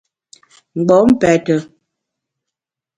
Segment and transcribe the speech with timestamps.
[0.77, 1.49] Mgbom pète.